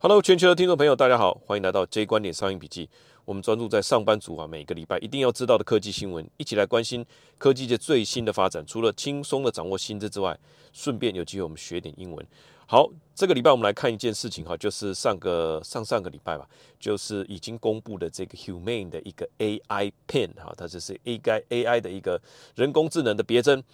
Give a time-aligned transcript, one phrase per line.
[0.00, 2.88] Hello，全球的听众朋友，大家好，欢迎来到 J 观点商业笔记。
[3.24, 7.04] 我们专注在上班族啊，每个礼拜一定要知道的科技新闻，一起来关心
[7.36, 8.64] 科技界最新的发展。
[8.64, 10.38] 除了轻松的掌握新知之外，
[10.72, 12.24] 顺便有机会我们学点英文。
[12.66, 22.22] 好，这个礼拜我们来看一件事情哈，就是上个上上个礼拜吧，就是已经公布的这个 Humane 的一个 AI Pen 哈，它这是 AI AI 的一个
[22.54, 23.64] 人工智能的别针。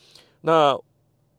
[0.41, 0.75] 那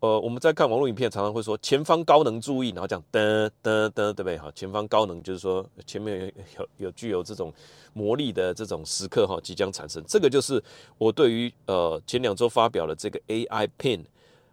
[0.01, 4.37] 呃，我们在看网络影片，常常会说前方高能注意，然后讲噔噔噔，对不对？
[4.37, 7.51] 哈，前方高能就是说前面有有有具有这种
[7.93, 10.03] 魔力的这种时刻哈，即将产生。
[10.07, 10.63] 这个就是
[10.97, 14.03] 我对于呃前两周发表的这个 AI Pin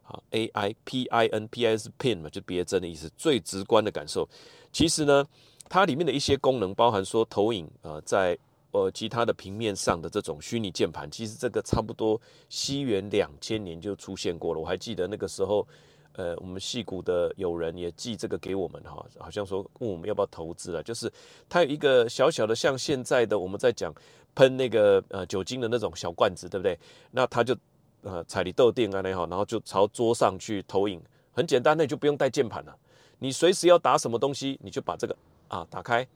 [0.04, 4.26] 啊，AI P I N P I S Pin 嘛，就别针的意思，最直观的感受。
[4.72, 5.26] 其实呢，
[5.68, 8.38] 它里面的一些功能，包含说投影啊，在
[8.72, 14.60] 呃，其他的平面上的这种虚拟键盘，其实这个差不多西元两千年就出现过了。
[14.60, 15.66] 我还记得那个时候，
[16.14, 20.82] 呃，我们戏骨的友人也寄这个给我们哈，好像说问我们要不要投资啊。
[20.82, 21.12] 就是
[21.50, 23.94] 它有一个小小的，像现在的我们在讲
[24.34, 26.78] 喷那个呃酒精的那种小罐子，对不对？
[27.10, 27.54] 那它就
[28.00, 30.98] 呃彩礼豆电啊那好，然后就朝桌上去投影，
[31.32, 32.74] 很简单，那就不用带键盘了。
[33.18, 35.14] 你随时要打什么东西，你就把这个
[35.48, 36.08] 啊打开。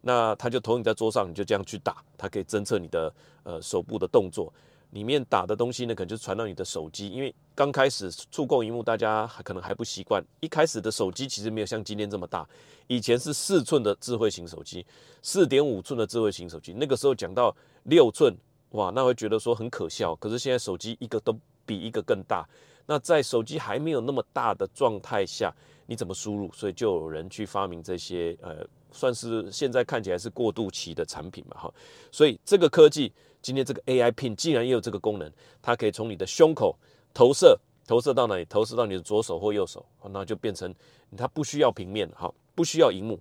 [0.00, 3.12] 那它就投影在桌上，你就这样去打，它可以侦测你的
[3.42, 4.52] 呃手部的动作。
[4.90, 10.20] 里面打的东西呢，可能就传到你的手机，因为刚开始触控荧幕，大家可能还不习惯。
[10.40, 12.44] 一开始的手机其实没有像今天这么大，
[12.88, 14.84] 以前是四寸的智慧型手机，
[15.22, 16.72] 四点五寸的智慧型手机。
[16.72, 18.36] 那个时候讲到六寸，
[18.70, 20.12] 哇，那会觉得说很可笑。
[20.16, 21.32] 可是现在手机一个都
[21.64, 22.44] 比一个更大。
[22.84, 25.54] 那在手机还没有那么大的状态下，
[25.86, 26.50] 你怎么输入？
[26.52, 28.66] 所以就有人去发明这些呃。
[28.92, 31.74] 算是现在看起来是过渡期的产品嘛，哈，
[32.10, 35.30] 所以这个科技今天这个 AI Pin 竟然也有这个功能，
[35.62, 36.76] 它可以从你的胸口
[37.14, 38.44] 投射，投射到哪里？
[38.44, 40.74] 投射到你的左手或右手，那就变成
[41.16, 43.20] 它不需要平面，哈，不需要荧幕。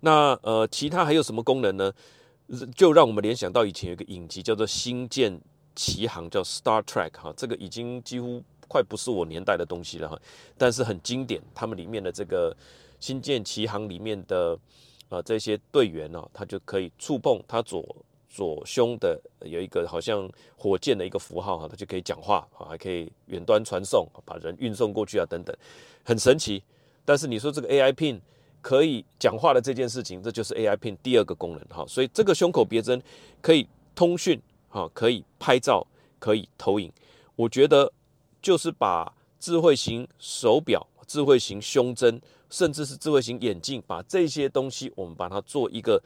[0.00, 1.92] 那呃，其他还有什么功能呢？
[2.74, 5.40] 就让我们联想到以前有个影集叫做《星舰
[5.74, 10.18] 奇航》，叫 Star Trek，哈，这个已经几乎快不是我年代的东西了，哈，
[10.56, 12.56] 但是很经典，他们里面的这个。
[13.00, 14.58] 新建奇航里面的
[15.08, 17.96] 呃这些队员呢，他就可以触碰他左
[18.28, 25.56] 左胸的有一个好像火箭的一个符号哈，他就可以讲话啊，还可以远端传送，把人运送过去啊等等，
[26.04, 26.62] 很神奇。
[27.04, 28.20] 但是你说这个 AI Pin
[28.60, 31.84] 可以讲话的这件事情，这就是 AI Pin 第二个功能哈。
[31.86, 33.02] 所以这个胸口别针
[33.40, 35.86] 可以通讯哈，可以拍照，
[36.18, 36.92] 可以投影。
[37.36, 37.90] 我觉得
[38.42, 42.22] 就是把智慧型手表、智慧型胸针。
[42.50, 46.02] 甚至是智慧型眼镜，把这些东西我们把它做一个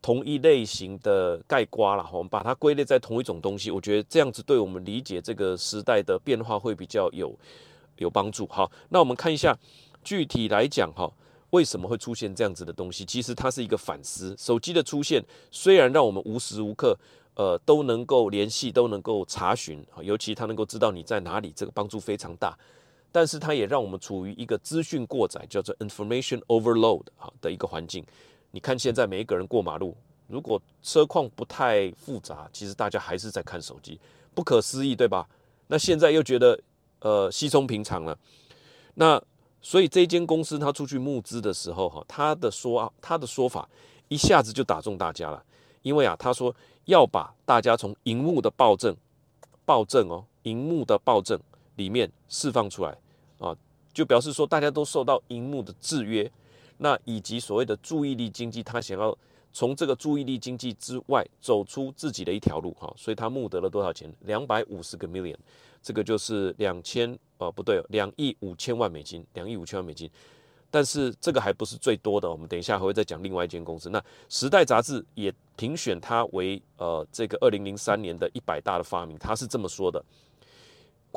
[0.00, 7.36] 同一类型的概括了，我们把它归类在同一种东西，我觉得这样子对我们理解这个时代的变化会比较有
[7.96, 8.46] 有帮助。
[8.46, 9.52] 好，那我们看一下
[10.04, 11.12] 具体来讲哈，
[11.50, 13.04] 为什么会出现这样子的东西？
[13.04, 14.36] 其实它是一个反思。
[14.38, 15.20] 手机的出现
[15.50, 16.96] 虽然让我们无时无刻
[17.34, 22.56] 呃都能够联系，都能够查询，尤其它能够知道你在哪里，这个帮助非常大。
[23.10, 28.04] 但是它也让我们处于一个资讯过载，叫做 information overload 啊的一个环境。
[28.50, 29.96] 你看现在每一个人过马路，
[30.26, 33.98] 如果车况不太复杂，其实大家还是在看手机，
[34.34, 35.28] 不可思议，对吧？
[35.68, 36.58] 那现在又觉得
[37.00, 38.18] 呃稀松平常了。
[38.94, 39.22] 那
[39.60, 43.68] 所以这间公司他出去募资的时候，哈，他的说他的说法
[44.08, 45.42] 一下子就打中大家了，
[45.82, 46.54] 因为啊，他说
[46.84, 48.96] 要把大家从荧幕的暴政、
[49.64, 51.38] 暴政哦，荧幕的暴政。
[51.78, 52.90] 里面释放出来
[53.38, 53.56] 啊，
[53.94, 56.30] 就表示说大家都受到荧幕的制约，
[56.76, 59.16] 那以及所谓的注意力经济，他想要
[59.52, 64.12] 从这个注意力经济之外走出自己的一条路哈，所以他募得了多少钱？
[64.26, 65.36] 两百五十个 million，
[65.82, 70.10] 这个就是两千呃不对，两亿五千万美金，两亿五千万美金。
[70.70, 73.88] 但是这个还不是最多的，我们等一下还会再讲另外一间公司。
[73.88, 80.04] 那时代杂志也评选他为呃这个二零零三年的一百大的发明，他是这么说的。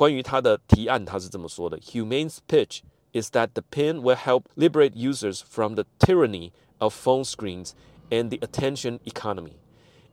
[0.01, 2.81] 关于他的提案，他是这么说的：Humane's pitch
[3.13, 7.71] is that the pen will help liberate users from the tyranny of phone screens
[8.09, 9.53] and the attention economy.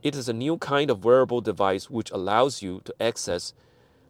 [0.02, 3.52] It is a new kind of wearable device which allows you to access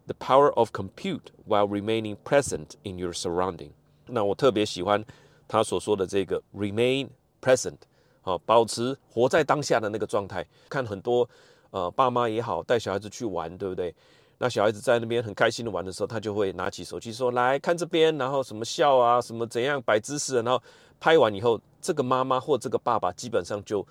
[0.07, 3.71] the power of compute while remaining present in your surrounding.
[4.07, 5.03] 那我特别喜欢
[5.47, 7.09] 他所说的这个 remain
[7.41, 7.77] present，
[8.21, 10.45] 啊，保持活在当下的那个状态。
[10.69, 11.27] 看很多
[11.71, 13.93] 呃爸妈也好，带小孩子去玩，对不对？
[14.42, 20.62] 那小孩子在那边很开心的玩的时候，他就会拿起手机说：“来看这边，然后什么笑啊，什么怎样摆姿势，然后
[20.98, 23.86] 拍完以后，这个妈妈或这个爸爸基本上就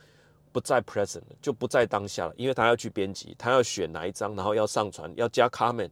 [0.51, 5.91] 不在 present 了，就不在当下了，因为他要去编辑，他要选哪一张，然后要上传，要加 comment，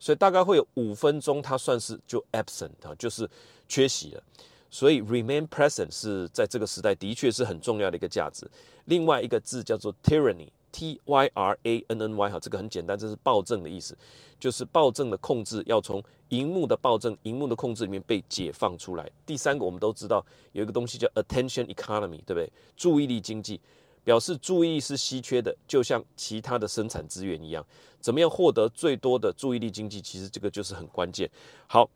[0.00, 3.28] 所以大概会有五分钟，他算是就 absent 啊，就是
[3.68, 4.22] 缺席了。
[4.70, 8.50] 所以 remain present 是在这个时代的确是很重要的一个价值。
[8.86, 13.96] 另外一个字叫做 tyranny Tyranny 哈，这个很简单，这是暴政的意思，
[14.38, 19.10] 就是暴政的控制要从荧幕的暴政、荧幕的控制里面被解放出来。
[19.26, 22.52] 第三个，我们都知道有一个东西叫 attention economy，对不对？
[22.76, 23.60] 注意力经济，
[24.04, 27.66] 表示注意是稀缺的，就像其他的生产资源一样。
[28.00, 30.00] 怎么样获得最多的注意力经济？
[30.00, 31.28] 其实这个就是很关键。
[31.66, 31.90] 好，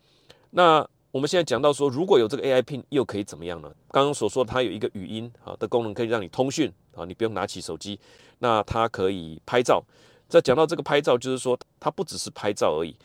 [0.51, 0.89] 那。
[1.13, 3.71] 我们现在讲到说，如果有这个 AI Pin，又可以怎么样呢？
[3.91, 8.01] 刚刚所说，它有一个语音啊的功能，可以让你通讯啊，你不用拿起手机。
[8.39, 9.85] 那它可以拍照。
[10.27, 12.97] 再讲到这个拍照，就是说它不只是拍照而已，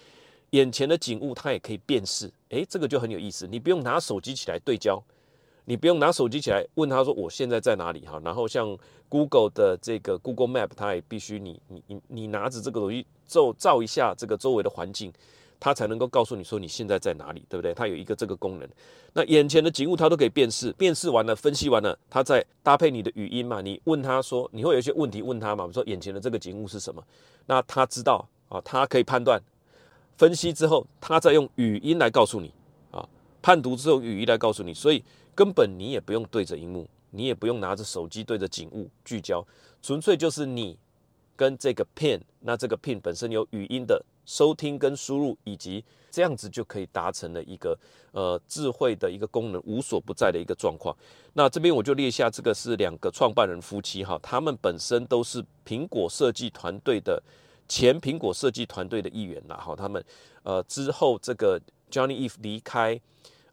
[0.51, 2.31] 眼前的景物它也可以辨识。
[2.48, 3.45] 诶，这个就很有意思。
[3.45, 5.03] 你不用拿手机起来对焦，
[5.65, 8.21] 你不用拿手机起来问他说我现在在哪里哈。
[8.24, 8.77] 然后像
[9.10, 15.12] Google 的这个 Google Map，它也必须你你你你拿着这个东西照照一下这个周围的环境。
[15.59, 17.74] 它才能够告诉你说你现在在哪里，对不对？
[17.74, 18.69] 它有一个这个功能。
[19.13, 23.62] 那眼前的景物它都可以辨识，辨识完了，分析完了，它再搭配你的语音嘛？
[23.62, 25.65] 你问他说，你会有一些问题问他嘛？
[25.65, 27.04] 比如说眼前的这个景物是什么？
[27.48, 29.42] 那他知道啊，他可以判断，
[30.18, 32.53] 分析之后，他再用语音来告诉你
[32.92, 33.07] 啊，
[33.42, 35.03] 判读之后语音来告诉你，所以
[35.33, 39.44] 根本你也不用对着荧幕，你也不用拿着手机对着景物聚焦，
[39.81, 40.77] 纯粹就是你
[41.36, 44.06] 跟这个 pin，那这个 pin 本身有语音的。
[44.27, 47.75] 收听跟输入，以及这样子就可以达成了一个
[48.12, 50.95] 呃智慧的一个功能无所不在的一个状况。
[51.33, 57.24] 那这边我就列下，这个是两个创办人夫妻哈，他们本身都是苹果设计团队的
[57.69, 59.56] 前苹果设计团队的一员啦。
[59.56, 60.03] 哈，他们
[60.44, 61.59] 呃之后这个
[61.89, 63.00] Johnny Eve 离开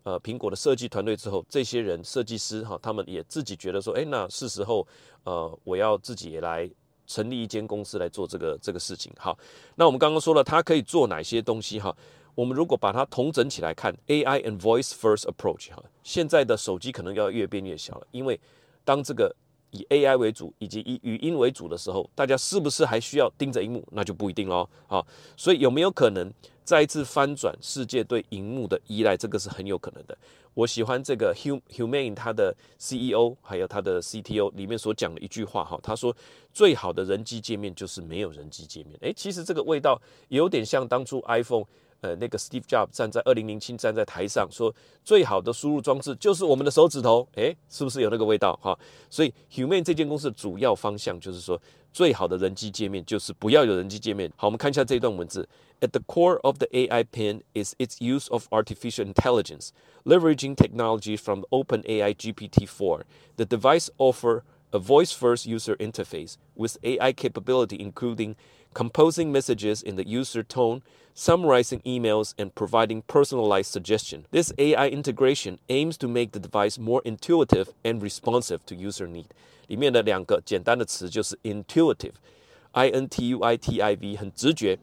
[0.02, 4.84] 呃苹果的设计团队之后，这些人设计师哈，他们也自己觉得说，哎，那是时候
[5.22, 6.68] 呃我要自己也来。
[7.06, 9.38] 成立一间公司来做这个这个事情，好，
[9.76, 11.94] 那我们刚刚说了，它可以做哪些东西哈？
[12.34, 18.40] 我们如果把它统整起来看，AI and voice first approach 哈，现在的手机可能要越变越小了，因为
[18.84, 19.34] 当这个
[19.70, 23.86] 以 AI 为主以及以语音为主的时候，大家是不是还需要盯着荧幕？
[23.92, 26.32] 那就不一定喽，好，所以有没有可能
[26.64, 29.16] 再次翻转世界对荧幕的依赖？
[29.16, 30.16] 这个是很有可能的。
[30.54, 36.16] 我喜欢这个 Humane 他的 CEO 还有他的 CTO 里面所讲的一句话哈，他说
[36.52, 38.96] 最好的人机界面就是没有人机界面。
[39.00, 41.64] 诶，其实这个味道有点像当初 iPhone
[42.03, 44.73] 呃那个 Steve Jobs 站在二零零七站在台上说
[45.03, 47.27] 最好的输入装置就是我们的手指头。
[47.35, 48.77] 诶，是不是有那个味道哈？
[49.09, 51.61] 所以 Humane 这间公司的主要方向就是说
[51.91, 54.31] 最好的人机界面就是不要有人机界面。
[54.35, 55.47] 好，我们看一下这一段文字。
[55.81, 59.69] At the core of the AI pin is its use of artificial intelligence.
[60.03, 63.03] Leveraging technology from OpenAI GPT-4,
[63.37, 64.41] the device offers
[64.71, 68.35] a voice-first user interface with AI capability including
[68.73, 70.81] composing messages in the user tone,
[71.13, 74.23] summarizing emails, and providing personalized suggestion.
[74.31, 79.25] This AI integration aims to make the device more intuitive and responsive to user need.
[79.67, 84.77] 里面的两个简单的词就是 intuitive，i n t u i t i v，很直觉，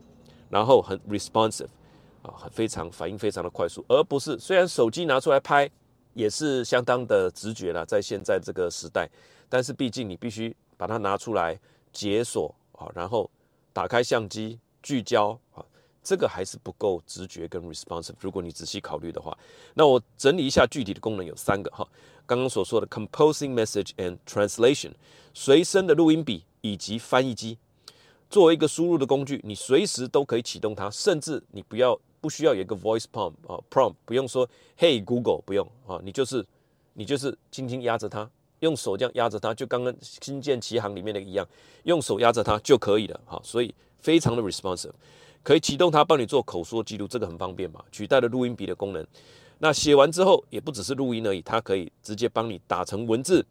[0.51, 1.69] 然后很 responsive。
[2.23, 5.71] 啊，非常反应非常的快速，而不是虽然手机拿出来拍
[6.13, 9.09] 也是相当的直觉了，在现在这个时代，
[9.49, 11.57] 但是毕竟你必须把它拿出来
[11.93, 13.31] 解锁啊，然后
[13.73, 15.65] 打开相机聚焦啊，
[16.04, 18.14] 这个还是不够直觉跟 responsive。
[18.20, 19.38] 如果你仔细考虑的话，
[19.74, 21.88] 那我整理一下具体的功能有三个哈，
[22.26, 24.92] 刚刚所说的 composing message and translation，
[25.34, 27.58] 随身的录音笔以及翻译机，
[28.30, 32.00] 作为一个输入的工具，你随时都可以启动它，甚至你不要。
[32.22, 36.46] 不需要有一个 voice prompt 啊，prompt 不用说 Hey Google 不用啊，你就是
[36.94, 38.30] 你就是轻轻压着它，
[38.60, 41.48] 用手这样压着它，就刚刚新建奇航里面的一样，
[41.86, 44.92] 用手压着它就可以了哈，所以非常的 responsive，
[45.44, 49.06] 可以启动它帮你做口说记录，这个很方便嘛，取代了录音笔的功能。
[49.60, 53.46] 那写完之后也不只是录音而已，它可以直接帮你打成文字，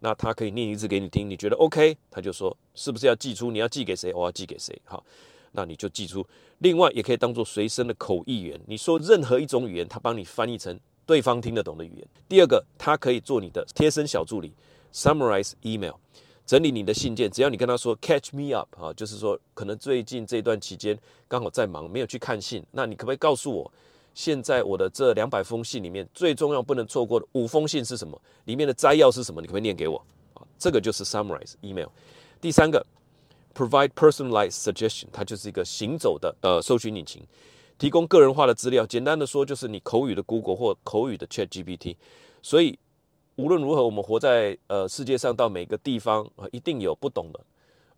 [0.00, 3.50] 那它可以念一次给你听，你觉得 OK，它就说是不是要寄出？
[3.50, 4.12] 你要寄给谁？
[4.12, 4.80] 我要寄给谁？
[4.84, 5.04] 好。
[5.52, 6.24] 那你就记住，
[6.58, 8.60] 另外也可以当做随身的口译员。
[8.66, 12.06] 你说任何一种语言，它帮你翻译成对方听得懂的语言。
[12.28, 14.52] 第二个，它可以做你的贴身小助理
[14.92, 15.94] ，summarize email，
[16.48, 17.30] 整理你的信件。
[17.30, 22.64] 只要你跟他说 catch me up 啊，就是说可能最近这段期间刚好在忙，没有去看信。
[22.72, 23.70] 那你可不可以告诉我，
[24.14, 28.18] 现在我的这两百封信里面最重要不能错过的五封信是什么？
[28.46, 29.42] 里面的摘要是什么？
[29.42, 30.02] 你可不可以念给我？
[30.32, 31.88] 啊，这个就是 summarize email。
[32.40, 32.84] 第三个。
[33.54, 37.20] Provide personalized suggestion，它就是一个行走的呃搜寻引擎，
[37.76, 38.86] 提供个人化的资料。
[38.86, 41.96] 简单的说，就是你口语的 Google 或口语的 Chat GPT。
[42.40, 42.78] 所以
[43.38, 47.40] 无论如何，我们活在呃世界上，到每个地方啊，一定有不懂的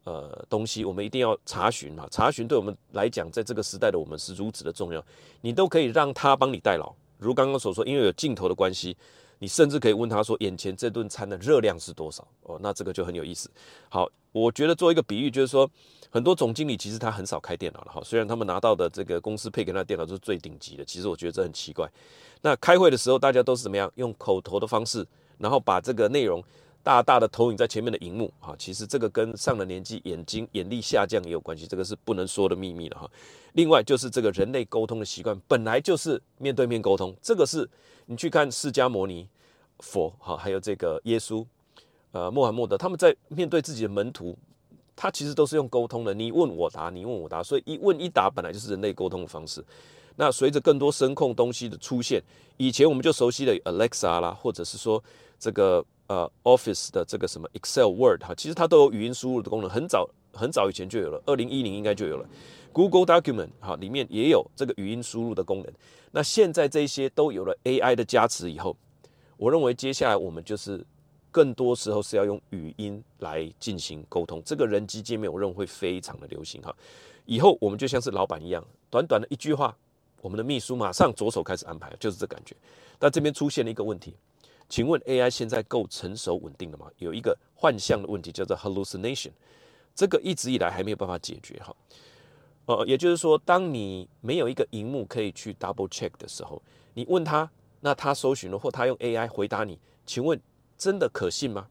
[0.04, 2.06] 呃东西，我们一定要查询啊。
[2.10, 5.02] 查询对我们来讲，在这个时代的我们是如此的重要。
[5.40, 8.94] 你都可以让他帮你代劳如刚刚所说，因为有镜头的关系，
[9.38, 12.22] 你甚至可以问他说，眼前这顿餐的热量是多少？
[12.42, 13.50] 哦，那这个就很有意思。
[13.88, 15.66] 好，我觉得做一个比喻，就是说，
[16.10, 21.90] 很多总经理其实他很少开电脑了哈，虽然他们拿到的这个公司配给他的电脑都是最顶级的，其实我觉得这很奇怪。
[22.42, 23.90] 那开会的时候，大家都是怎么样？
[23.94, 25.06] 用口头的方式，
[25.40, 26.40] 然后把这个内容。
[26.82, 33.10] 大大的投影在前面的荧幕啊，其实这个跟上了年纪眼睛眼力下降也有关系，这个是不能说的秘密了哈。
[33.52, 37.68] 另外就是这个人类沟通的习惯本来就是面对面沟通，这个是
[38.06, 39.28] 你去看释迦牟尼
[39.80, 41.44] 佛哈，还有这个耶稣，
[42.12, 44.34] 呃，穆罕默德他们在面对自己的门徒，
[44.96, 49.62] 他其实都是用沟通的，你问我答，你问我答，所以一问一答本来就是人类沟通的方式。
[50.16, 52.22] 那随着更多声控东西的出现，
[52.56, 55.02] 以前我们就熟悉的 Alexa 啦，或者是说
[55.40, 55.84] 这个。
[56.10, 62.28] 呃，Office 的这个什么 Excel、Word 哈，其实它都有语音输入的功能，很早很早以前就有了，二零一零应该就有了。
[62.72, 65.72] Google Document 哈，里面也有这个语音输入的功能。
[66.10, 68.76] 那现在这些都有了 AI 的加持以后，
[69.36, 70.84] 我认为接下来我们就是
[71.30, 74.42] 更多时候是要用语音来进行沟通。
[74.44, 76.74] 这个人机界面我认为会非常的流行哈。
[77.24, 79.76] 以后我们就像是老板一样，短短的一句话，
[80.22, 82.56] 我们的秘书马上着手开始安排，就是这感觉。
[82.98, 84.16] 但这边出现了一个问题。
[84.70, 86.86] 请问 AI 现在够成熟稳定了吗？
[86.98, 89.32] 有一个幻象的问题叫做 hallucination，
[89.96, 91.74] 这个一直以来还没有办法解决哈。
[92.66, 96.62] 呃，也就是说，当你没有一个荧幕可以去 double check 的时候，
[96.94, 97.50] 你问他，
[97.80, 100.40] 那他搜寻了或他用 AI 回答你，请问
[100.78, 101.66] 真的可信吗？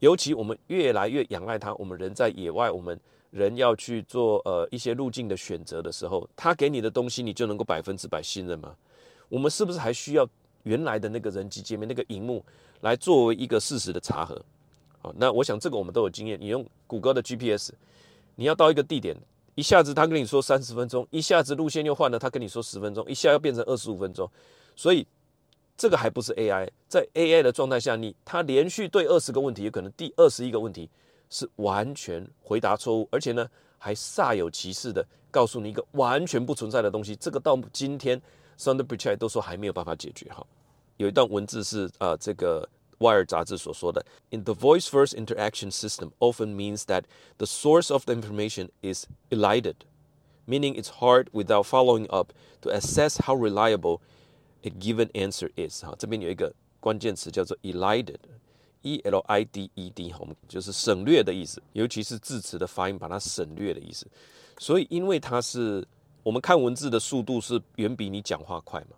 [0.00, 3.00] 尤其我们越来越仰赖它，我们人在野外，我们
[3.30, 8.76] 人要去做呃一些路径的选择的时候，他给你的东西你就能够百分之百信任吗？
[9.30, 10.28] 我们是不是还需要？
[10.64, 12.44] 原来的那个人机界面那个荧幕
[12.82, 14.40] 来作为一个事实的查核，
[15.00, 16.40] 好，那我想这个我们都有经验。
[16.40, 17.72] 你用谷歌的 GPS，
[18.36, 19.16] 你要到一个地点，
[19.54, 24.30] 一下子他跟你说三十分钟，一下子路线又换了，他跟你说十分钟，一下要变成二十五分钟，
[24.76, 25.06] 所以
[25.76, 30.88] 这个还不是 AI，在 AI 的状态下，你他连续对二十个问题，有可能第二十一个问题
[31.30, 38.20] 是完全回答错误，而且呢还煞有其事的告诉你一个完全不存在的东西，这个到今天。
[38.57, 40.45] Thunder Bridge 都说还没有办法解决哈。
[40.97, 42.67] 有一段文字是呃，这个《
[43.03, 47.03] Wire》杂志所说的：“In the voice-first interaction system, often means that
[47.37, 49.75] the source of the information is elided,
[50.47, 53.99] meaning it's hard without following up to assess how reliable
[54.63, 64.07] a given answer is。”哈，这边有一个关键词叫做 “elided”，E L I D E D，我们就是省略的意思，尤其是字词的发音，把它省略的意思。
[64.57, 65.87] 所以，因为它是
[66.22, 68.96] 我们看文字的速度是远比你讲话快嘛，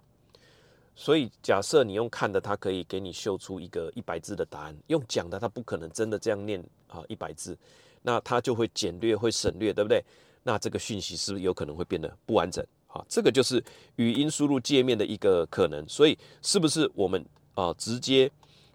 [0.95, 7.57] 所以假设你用看的，它可以给你秀出一个一百字的答案；用讲的，它不可能真的这样念啊一百字，
[8.03, 10.05] 那它就会简略、会省略，对不对？
[10.43, 12.65] 那这个讯息是不是有可能会变得不完整？
[12.89, 13.65] 啊，这个就是
[13.97, 15.89] 语音输入界面的一个可能。
[15.89, 18.31] 所以是不是我们啊直接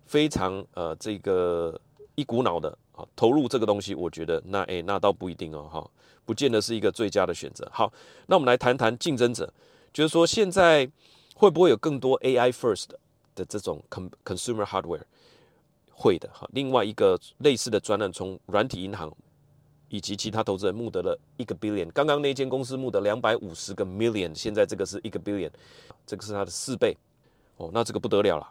[0.08, 1.80] 非常呃这个
[2.16, 3.96] 一股脑的啊投入这个东西？
[3.96, 5.90] 我觉得那诶，那倒不一定哦，哈。
[6.26, 7.68] 不见得是一个最佳的选择。
[7.74, 7.92] 好，
[8.28, 9.52] 那我们来谈谈竞争者，
[9.92, 10.88] 就是说现在
[11.34, 12.90] 会不会有更多 AI first
[13.34, 15.02] 的这种 consumer hardware？
[15.92, 16.48] 会的哈。
[16.54, 19.12] 另外一个类似的专案，从软体银行
[19.88, 21.90] 以及其他投资人募得了一个 billion。
[21.94, 25.50] 刚刚那间公司募得两百五十个 million，现在这个是一个 billion，
[26.06, 26.96] 这个是它的四倍。
[27.58, 28.48] 哦，那这个不得了了。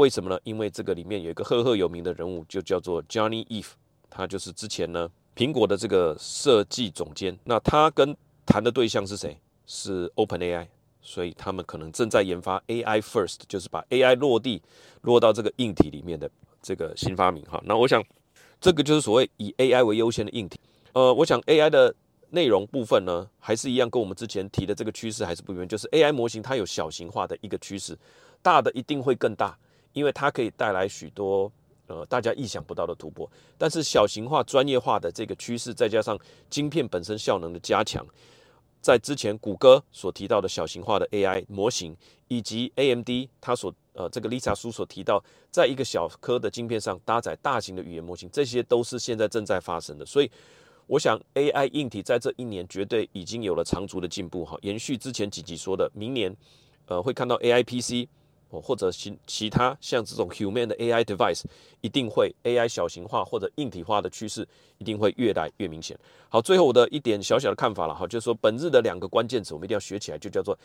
[0.00, 0.40] 为什么呢？
[0.44, 3.72] 因为这个里面有一个赫赫有名的人物，就叫做 Johnny Eve，
[4.08, 5.10] 他就是之前呢。
[5.36, 8.14] 苹果的这个设计总监，那他跟
[8.44, 9.38] 谈的对象是谁？
[9.66, 10.66] 是 OpenAI，
[11.00, 14.60] 所以他们可能正在研发 AI First，就是把 AI 落地
[15.02, 16.28] 落到这个硬体里面的
[16.60, 17.62] 这个新发明哈。
[17.64, 18.02] 那我想，
[18.60, 20.58] 这个就是所谓以 AI 为优先的硬体。
[20.92, 21.94] 呃，我想 AI 的
[22.30, 27.96] 内容部分呢，还是一样跟我们之前提的这个趋势还是不一样，就是 AI 模型它有小型化的一个趋势，
[28.42, 29.56] 大的一定会更大，
[29.92, 31.50] 因为它可以带来许多。
[31.86, 33.28] 呃，大家意想不到的突破，
[33.58, 36.16] 但是小型化、专业化的这个趋势，再加上
[36.48, 38.06] 晶片本身效能的加强，
[38.80, 41.96] 在之前谷歌所提到的小型化的 AI 模型，
[42.28, 45.20] 以及 AMD 它所呃这个 Lisa 叔所提到，
[45.50, 50.06] 在一个小颗的晶片上搭载大型的语言模型，这些都是现在正在发生的。
[50.06, 50.30] 所以，
[50.86, 56.32] 我想 AI 硬体在这一年绝对已经有了长足的进步哈，延续之前几集说的，明年
[56.86, 58.08] 呃会看到 AI PC。
[58.50, 61.42] 哦，或者其其他像这种 human 的 AI device，
[61.80, 64.46] 一定会 AI 小型化或者硬体化的趋势
[64.78, 65.98] 一定会越来越明显。
[66.28, 70.58] 好，最后我的一点小小的看法了哈，就是说本日的两个关键词我们一定要学起来，就叫做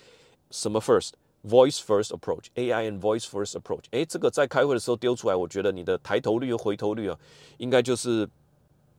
[0.52, 3.84] 什么 first，voice first approach，AI and voice first approach。
[3.92, 7.18] 诶，这个在开会的时候丢出来，我觉得你的抬头率和回头率啊，
[7.58, 8.28] 应该就是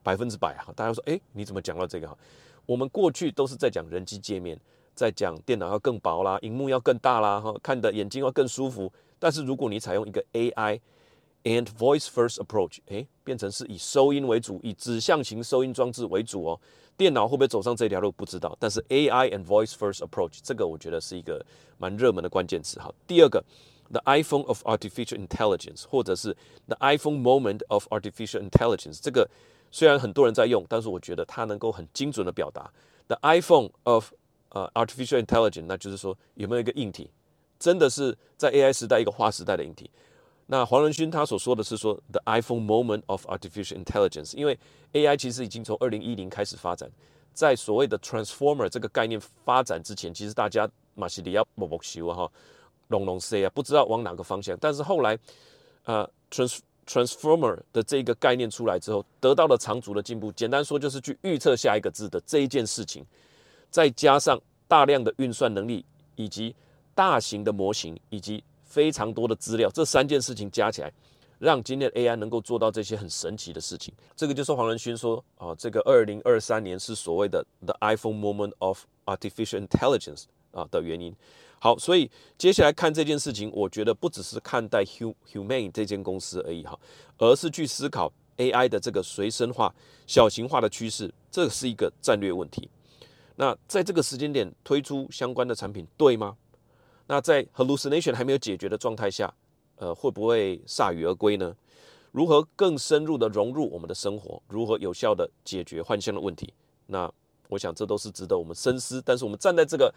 [0.03, 0.73] 百分之百哈。
[0.77, 2.17] 大家说，诶，你怎么讲到这个哈？
[2.67, 4.57] 我们过去都是在讲人机界面。
[4.97, 8.91] 在讲电脑要更薄啦，荧幕要更大啦，哈，看的眼睛要更舒服。
[9.19, 10.81] 但是如果你采用一个 AI
[11.45, 16.61] and voice first approach，诶，变成是以收音为主，以指向型收音装置为主哦。
[16.97, 21.45] 电脑会不会走上这条路不知道，但是 AI and voice first approach 这个我觉得是一个
[21.77, 22.81] 蛮热门的关键词。
[22.81, 23.45] 哈，第二个
[23.93, 26.35] ，the iPhone of artificial intelligence，或者是
[26.67, 29.29] the iPhone moment of artificial intelligence，这个
[29.71, 32.73] 虽然很多人在用，但是我觉得它能够很精准的表达
[33.09, 34.11] the iPhone of
[34.57, 37.11] 呃，artificial intelligence，那就是说有没有一个硬体，
[37.59, 39.91] 真的是在 AI 时代一个划时代的硬体。
[40.47, 44.59] 那黄仁勋他所说的是说 the iPhone moment of artificial intelligence，因为
[44.95, 46.91] AI 其实已经从二零一零开始发展，
[47.35, 52.31] 在所谓的 transformer 这个概念发展之前，其实大家马西里亚莫莫修哈，
[52.89, 54.57] 隆隆 C 啊，不知道往哪个方向。
[54.59, 55.19] 但是后来，
[55.85, 60.33] 呃，trans transformer 的这个概念出来之后，得到了长足的进步。
[60.33, 63.05] 简单说就是去预测下一个字的这一件事情。
[63.71, 66.55] 再加上大量的运算能力，以及
[66.95, 70.93] 大型的模型，以及非常多的资料，这三件事情加起来，
[71.39, 73.93] 让今天的 AI 能够做到这些很神奇的事情。
[74.17, 81.15] 这个就是黄仁勋说啊，这个二零二三年是所谓的 The iPhone Moment of Artificial Intelligence 啊的原因。
[81.59, 86.79] 好，所以接下来看这件事情，我觉得不只是看待 Humane 这间公司而已哈，
[87.19, 89.75] 而是去思考 AI 的这个随身化、
[90.07, 92.69] 小型化的趋势，这是一个战略问题。
[93.37, 96.37] 那在这个时间点推出相关的产品对吗？
[97.07, 99.33] 那在 hallucination 还没有解决的状态下，
[99.77, 101.55] 呃，会不会铩羽而归呢？
[102.11, 104.43] 如何更深入的融入我们的生活？
[104.49, 106.53] 如何有效的解决幻象的问题？
[106.87, 107.13] 那
[107.49, 109.03] 我想这都是值得我们深思。
[109.05, 109.95] 但是我们站在这个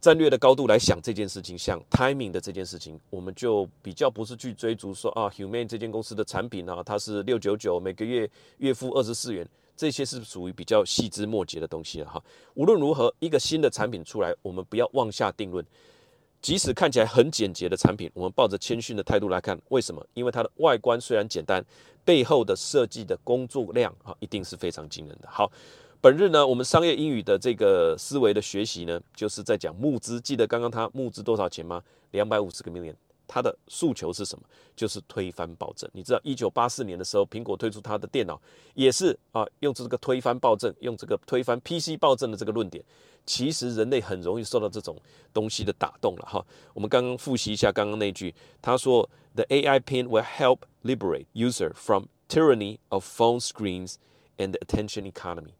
[0.00, 9.48] 战略的高度来想这件事情，像 timing 的这件事情，我们就比较不是去追逐说啊，Human 这间公司的产品啊，它是六九九每个月月付二十四元。
[9.78, 12.20] 这些是属于比较细枝末节的东西了哈。
[12.54, 15.64] 无论如何，一个新的产品出来，我们不要妄下定论。
[16.42, 19.56] 即使看起来很简洁的产品，我们抱着谦逊的态度来看。
[19.68, 20.04] 为什么？
[20.14, 21.64] 因为它的外观虽然简单，
[22.04, 25.28] 背后的设计的工作量啊，一定是非常惊人的。
[25.30, 25.50] 好，
[26.00, 30.20] 本日呢，我们商业英语的这个思维的学习呢，就是在讲募资。
[30.20, 31.82] 记得刚刚他募资多少钱吗？
[32.10, 32.94] 两百五十个 million。
[33.28, 34.44] 它的诉求是什么？
[34.74, 35.88] 就是推翻暴政。
[35.92, 38.40] 你知道，一九八四年的时候，苹果推出它的电脑，
[38.74, 42.82] 也是啊，用这个推翻暴政，用这个推翻 PC 暴政的这个论点。
[43.26, 44.96] 其实人类很容易受到这种
[45.34, 46.42] 东西的打动了哈。
[46.72, 53.96] 我们刚刚复习一下刚刚那句，他说：“The AI pen will help liberate user from tyranny of phone screens
[54.38, 55.52] and attention economy。”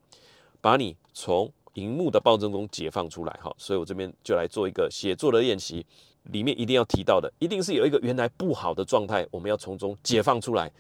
[0.63, 3.55] 把你从荧幕的暴政中解放出来哈。
[3.59, 5.85] 所以我这边就来做一个写作的练习。
[6.29, 10.71] 里面一定要提到的，一定是有一个原来不好的状态，我们要从中解放出来，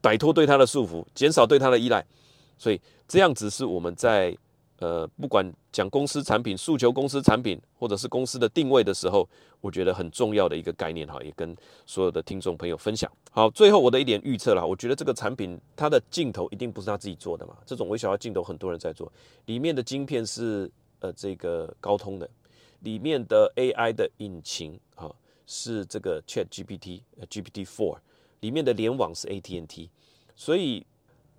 [0.00, 2.04] 摆脱对它的束缚，减少对它的依赖。
[2.58, 4.36] 所以这样子是我们在
[4.80, 9.28] 呃不管讲公司产品、诉求公司产品，或者是公司的定位的时候，
[9.60, 11.56] 我觉得很重要的一个概念哈，也跟
[11.86, 13.10] 所有的听众朋友分享。
[13.30, 19.12] 好，最后我的一点预测啦，我觉得这个产品它的镜头一定不是他自己做的嘛，这种微小的镜头很多人在做，
[19.46, 22.28] 里面的晶片是呃这个高通的。
[22.80, 25.10] 里面的 AI 的引擎啊
[25.46, 27.98] 是这个 Chat GPT，呃 GPT Four，
[28.40, 29.90] 里面的联网是 AT&T，
[30.36, 30.86] 所以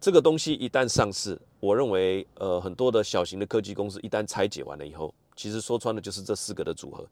[0.02, 7.08] 这个东西一旦上市，我认为呃很多的小型的科技公司一旦拆解完了以后，其实说穿了就是这四个的组合，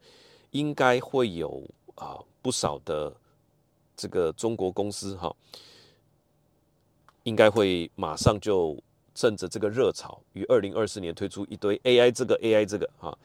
[0.50, 1.62] 应该会有
[1.94, 3.14] 啊不少的
[3.96, 5.34] 这个中国公司哈，
[7.22, 8.76] 应该会马上就
[9.14, 13.16] 趁着这个热潮，于二零二四年推出一堆 AI 这个 AI 这个哈。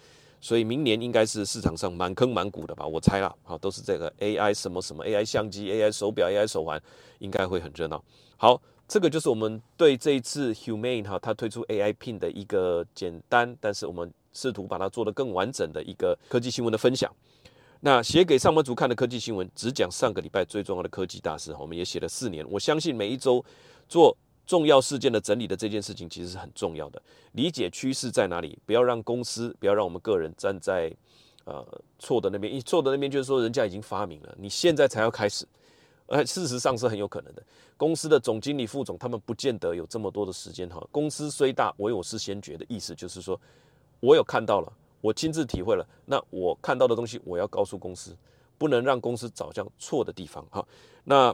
[0.43, 6.77] 所以明年应该是市场上满坑满谷的吧，我猜啦，好，都是这个 AI 什么什么 AI 相机、AI 手表、AI 手环，
[7.19, 8.03] 应该会很热闹。
[8.35, 17.09] 好，这个就是我们对这一次 Humane 哈，它推出 AI Pin 的一个简单，但是我们试图把它做得更完整的一个科技新闻的分享。
[17.79, 23.41] 那写给上班族看的科技新闻，只讲上个礼拜最重要的科技大事，我们也写了四年，我相信每一周
[23.87, 24.17] 做。
[24.45, 27.01] 重要事件的整理的这件事情其实是很重要的，
[27.31, 30.93] 理解趋势在哪里，不要让公司，不要让我们个人站在
[31.45, 31.65] 呃
[31.97, 35.47] 错的那边，一错的那边就是说人家已经发明了，你现在才要开始，
[36.07, 37.41] 而事实上是很有可能的。
[37.77, 40.85] 公司的总经理、副总他们不见得有这么多的时间哈。
[40.91, 43.39] 公司虽大，我有事先觉的意思就是说，
[44.01, 48.13] 我有看到了，我亲自体会了，那我看到的东西我要告诉公司，
[48.57, 50.67] 不能让公司找向错的地方哈。
[51.05, 51.33] 那。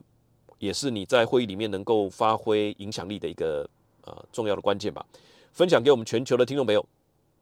[0.59, 3.67] 也是你在会议里面能够发挥影响力的一个
[4.05, 5.05] 呃重要的关键吧。
[5.51, 6.85] 分享给我们全球的听众朋友，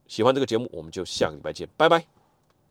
[0.07, 2.16] 喜欢这个节目，我们就下个礼拜见，拜拜。